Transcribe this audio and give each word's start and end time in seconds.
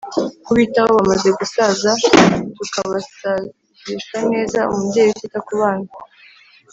kubitaho 0.45 0.89
bamaze 0.97 1.29
gusaza 1.39 1.91
tukabasazisha 2.55 4.17
neza. 4.31 4.59
umubyeyi 4.71 5.09
utita 5.11 5.39
ku 5.45 5.53
bana 5.61 5.89